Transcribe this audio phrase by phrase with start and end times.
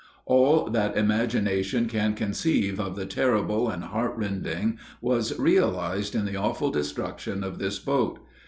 [0.25, 6.37] All that imagination can conceive of the terrible and heart rending was realized in the
[6.37, 8.17] awful destruction of this boat.